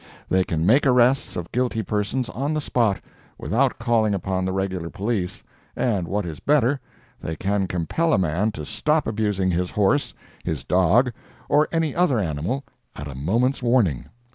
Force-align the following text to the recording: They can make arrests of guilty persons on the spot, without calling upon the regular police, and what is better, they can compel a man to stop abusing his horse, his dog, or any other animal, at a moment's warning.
They 0.29 0.43
can 0.43 0.65
make 0.65 0.87
arrests 0.87 1.35
of 1.35 1.51
guilty 1.51 1.83
persons 1.83 2.27
on 2.29 2.55
the 2.55 2.59
spot, 2.59 2.99
without 3.37 3.77
calling 3.77 4.15
upon 4.15 4.45
the 4.45 4.51
regular 4.51 4.89
police, 4.89 5.43
and 5.75 6.07
what 6.07 6.25
is 6.25 6.39
better, 6.39 6.79
they 7.21 7.35
can 7.35 7.67
compel 7.67 8.11
a 8.11 8.17
man 8.17 8.51
to 8.53 8.65
stop 8.65 9.05
abusing 9.05 9.51
his 9.51 9.69
horse, 9.69 10.15
his 10.43 10.63
dog, 10.63 11.13
or 11.49 11.67
any 11.71 11.93
other 11.93 12.17
animal, 12.17 12.63
at 12.95 13.07
a 13.07 13.13
moment's 13.13 13.61
warning. 13.61 14.07